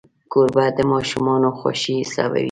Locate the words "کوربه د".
0.31-0.79